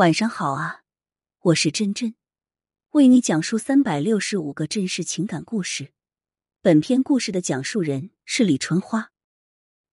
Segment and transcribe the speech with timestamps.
[0.00, 0.80] 晚上好啊，
[1.40, 2.14] 我是真真，
[2.92, 5.92] 为你讲述三百六十五个真实情感故事。
[6.62, 9.12] 本篇故事的讲述人是李春花，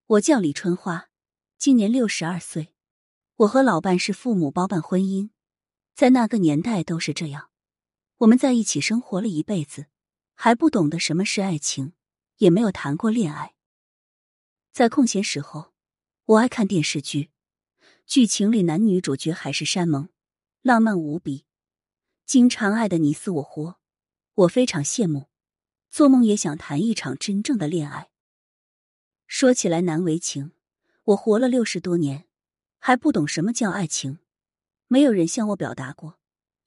[0.06, 1.10] 我叫李春花，
[1.58, 2.74] 今年六十二岁。
[3.36, 5.32] 我和老伴是父母包办婚姻，
[5.94, 7.50] 在那个年代都是这样。
[8.20, 9.88] 我们在一起生活了一辈子，
[10.36, 11.92] 还不懂得什么是爱情，
[12.38, 13.56] 也没有谈过恋爱。
[14.72, 15.74] 在空闲时候，
[16.24, 17.30] 我爱看电视剧。
[18.08, 20.08] 剧情里男女主角海誓山盟，
[20.62, 21.44] 浪漫无比，
[22.26, 23.76] 经常爱的你死我活，
[24.34, 25.28] 我非常羡慕，
[25.90, 28.10] 做梦也想谈一场真正的恋爱。
[29.28, 30.54] 说起来难为情，
[31.04, 32.30] 我活了六十多年，
[32.80, 34.20] 还不懂什么叫爱情，
[34.88, 36.18] 没有人向我表达过，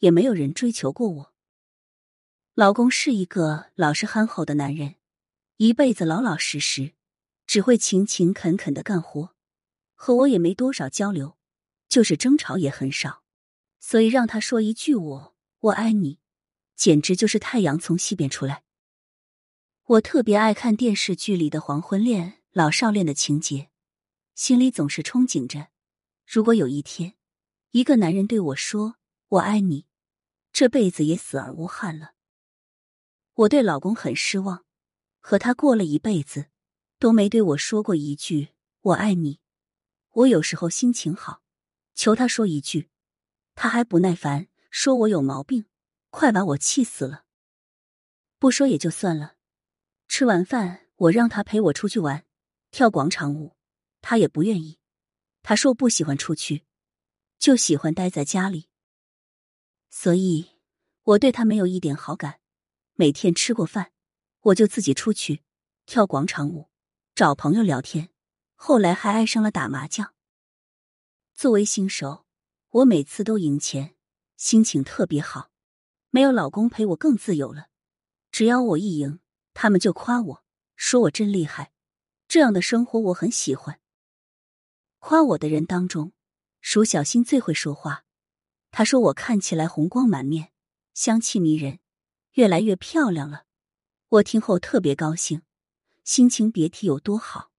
[0.01, 1.35] 也没有人追求过我。
[2.53, 4.97] 老公是一个老实憨厚的男人，
[5.57, 6.93] 一辈子老老实实，
[7.47, 9.35] 只会勤勤恳恳的干活。
[10.03, 11.37] 和我也没多少交流，
[11.87, 13.23] 就是争吵也很少，
[13.81, 16.19] 所以让他说一句“我我爱你”，
[16.75, 18.65] 简直就是太阳从西边出来。
[19.85, 23.69] 我特别爱看电视剧里的黄昏恋、老少恋的情节，
[24.35, 25.69] 心里总是憧憬着，
[26.27, 27.17] 如果有一天
[27.73, 28.97] 一个男人对我说
[29.29, 29.85] “我爱你”，
[30.51, 32.13] 这辈子也死而无憾了。
[33.35, 34.65] 我对老公很失望，
[35.19, 36.47] 和他过了一辈子，
[36.99, 38.49] 都没对我说过一句
[38.81, 39.41] “我爱你”。
[40.13, 41.43] 我有时候心情好，
[41.95, 42.91] 求他说一句，
[43.55, 45.67] 他还不耐烦，说我有毛病，
[46.11, 47.25] 快把我气死了。
[48.39, 49.37] 不说也就算了，
[50.09, 52.25] 吃完饭我让他陪我出去玩，
[52.71, 53.57] 跳广场舞，
[54.01, 54.79] 他也不愿意，
[55.43, 56.65] 他说不喜欢出去，
[57.39, 58.69] 就喜欢待在家里。
[59.91, 60.51] 所以
[61.03, 62.41] 我对他没有一点好感。
[62.95, 63.93] 每天吃过饭，
[64.41, 65.43] 我就自己出去
[65.87, 66.69] 跳广场舞，
[67.15, 68.11] 找朋友聊天。
[68.63, 70.13] 后来还爱上了打麻将。
[71.33, 72.27] 作为新手，
[72.69, 73.95] 我每次都赢钱，
[74.37, 75.51] 心情特别好。
[76.11, 77.69] 没有老公陪我更自由了。
[78.31, 79.21] 只要我一赢，
[79.55, 80.45] 他们就夸我
[80.77, 81.73] 说我真厉害。
[82.29, 83.81] 这样的生活我很喜欢。
[84.99, 86.13] 夸我的人当中，
[86.61, 88.05] 属小新最会说话。
[88.71, 90.53] 他说我看起来红光满面，
[90.93, 91.79] 香气迷人，
[92.33, 93.47] 越来越漂亮了。
[94.11, 95.41] 我听后特别高兴，
[96.05, 97.50] 心情别提有多好。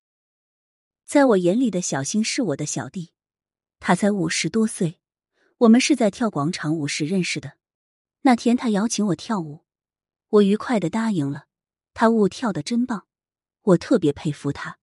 [1.12, 3.12] 在我眼里的小新是我的小弟，
[3.82, 5.02] 他才五十多岁。
[5.58, 7.58] 我们是在跳广场舞时认识的。
[8.22, 9.66] 那天他邀请我跳舞，
[10.30, 11.48] 我愉快的答应了。
[11.94, 13.08] 他舞跳的真棒，
[13.62, 14.80] 我特别佩服他。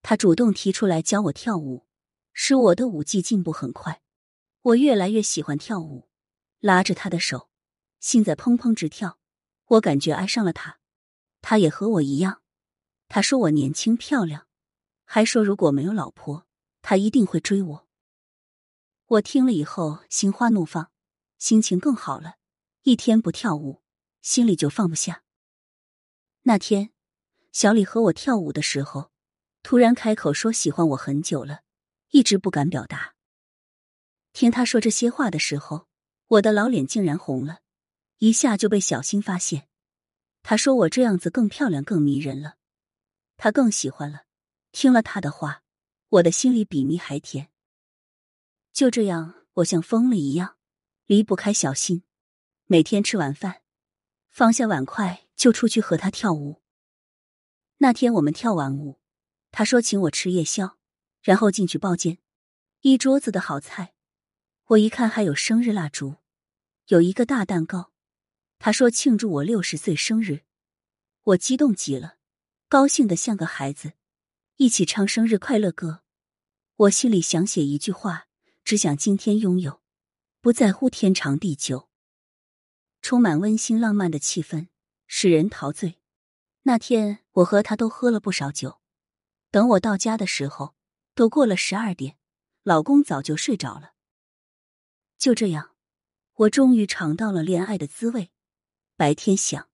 [0.00, 1.86] 他主动提出来教我跳舞，
[2.32, 4.00] 使我的舞技进步很快。
[4.62, 6.08] 我越来越喜欢跳舞，
[6.58, 7.50] 拉着他的手，
[8.00, 9.18] 心在砰砰直跳。
[9.66, 10.78] 我感觉爱上了他，
[11.42, 12.40] 他也和我一样。
[13.08, 14.46] 他说我年轻漂亮。
[15.14, 16.46] 还说如果没有老婆，
[16.80, 17.86] 他一定会追我。
[19.04, 20.90] 我听了以后心花怒放，
[21.36, 22.36] 心情更好了。
[22.84, 23.82] 一天不跳舞，
[24.22, 25.22] 心里就放不下。
[26.44, 26.94] 那天，
[27.52, 29.10] 小李和我跳舞的时候，
[29.62, 31.60] 突然开口说喜欢我很久了，
[32.12, 33.14] 一直不敢表达。
[34.32, 35.88] 听他说这些话的时候，
[36.28, 37.58] 我的老脸竟然红了，
[38.16, 39.68] 一下就被小新发现。
[40.42, 42.54] 他说我这样子更漂亮、更迷人了，
[43.36, 44.22] 他更喜欢了。
[44.72, 45.62] 听了他的话，
[46.08, 47.50] 我的心里比蜜还甜。
[48.72, 50.56] 就这样，我像疯了一样，
[51.04, 52.02] 离不开小新。
[52.64, 53.62] 每天吃完饭，
[54.30, 56.62] 放下碗筷就出去和他跳舞。
[57.78, 58.98] 那天我们跳完舞，
[59.50, 60.78] 他说请我吃夜宵，
[61.20, 62.18] 然后进去包间，
[62.80, 63.94] 一桌子的好菜。
[64.68, 66.16] 我一看还有生日蜡烛，
[66.86, 67.92] 有一个大蛋糕。
[68.58, 70.44] 他说庆祝我六十岁生日，
[71.24, 72.16] 我激动极了，
[72.68, 73.92] 高兴的像个孩子。
[74.56, 76.02] 一起唱生日快乐歌，
[76.76, 78.28] 我心里想写一句话：
[78.62, 79.80] 只想今天拥有，
[80.40, 81.88] 不在乎天长地久。
[83.00, 84.68] 充满温馨浪漫的气氛，
[85.06, 85.98] 使人陶醉。
[86.64, 88.80] 那天我和他都喝了不少酒，
[89.50, 90.76] 等我到家的时候，
[91.14, 92.18] 都过了十二点，
[92.62, 93.94] 老公早就睡着了。
[95.18, 95.74] 就这样，
[96.34, 98.30] 我终于尝到了恋爱的滋味。
[98.96, 99.70] 白天想，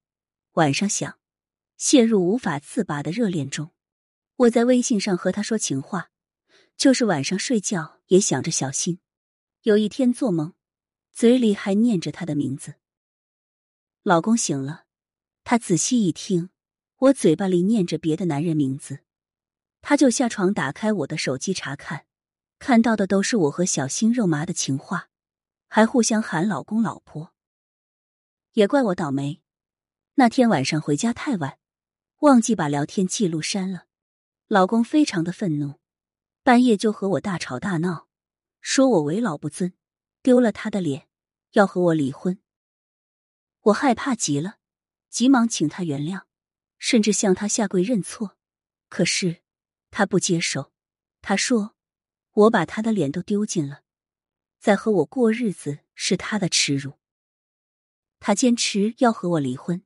[0.53, 1.19] 晚上想，
[1.77, 3.73] 陷入无法自拔的热恋中。
[4.39, 6.11] 我在微信上和他说情话，
[6.77, 9.01] 就是晚上睡觉也想着小新。
[9.63, 10.55] 有一天做梦，
[11.13, 12.77] 嘴里还念着他的名字。
[14.05, 14.85] 老公醒了，
[15.43, 16.51] 他仔细一听，
[16.99, 19.01] 我嘴巴里念着别的男人名字，
[19.81, 22.07] 他就下床打开我的手机查看，
[22.61, 25.09] 看到的都是我和小新肉麻的情话，
[25.67, 27.35] 还互相喊老公老婆。
[28.53, 29.43] 也怪我倒霉，
[30.15, 31.59] 那天晚上回家太晚，
[32.21, 33.88] 忘记把聊天记录删了。
[34.49, 35.75] 老公非常的愤怒，
[36.43, 38.09] 半夜就和我大吵大闹，
[38.63, 39.75] 说我为老不尊，
[40.23, 41.07] 丢了他的脸，
[41.53, 42.41] 要和我离婚。
[43.61, 44.57] 我害怕极了，
[45.11, 46.23] 急忙请他原谅，
[46.79, 48.39] 甚至向他下跪认错。
[48.89, 49.43] 可是
[49.91, 50.73] 他不接受，
[51.21, 51.75] 他说
[52.33, 53.83] 我把他的脸都丢尽了，
[54.59, 56.95] 再和我过日子是他的耻辱。
[58.19, 59.85] 他坚持要和我离婚，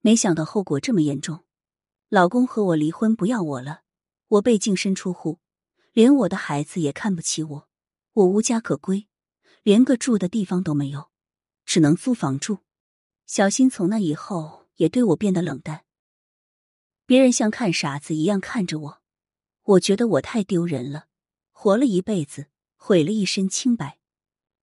[0.00, 1.46] 没想到后果这么严重。
[2.10, 3.82] 老公和我离婚，不要我了，
[4.28, 5.40] 我被净身出户，
[5.92, 7.68] 连我的孩子也看不起我，
[8.12, 9.06] 我无家可归，
[9.62, 11.10] 连个住的地方都没有，
[11.64, 12.58] 只能租房住。
[13.26, 15.84] 小新从那以后也对我变得冷淡，
[17.04, 19.02] 别人像看傻子一样看着我，
[19.62, 21.06] 我觉得我太丢人了，
[21.50, 23.98] 活了一辈子，毁了一身清白，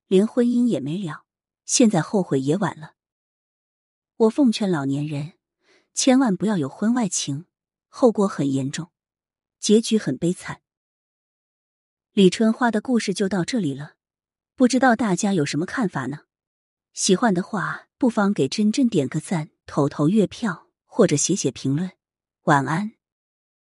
[0.08, 1.26] 连婚姻也没了，
[1.66, 2.96] 现在后悔也晚了。
[4.16, 5.34] 我奉劝老年人。
[5.96, 7.46] 千万不要有婚外情，
[7.88, 8.90] 后果很严重，
[9.64, 10.60] 结局很悲惨。
[12.12, 13.94] 李春花的故事就到这里了，
[14.58, 16.24] 不知道大家有什么看法呢？
[16.92, 21.92] 喜欢的话，不妨给真真点个赞，投投月票，或者写写评论。
[22.42, 22.92] 晚安。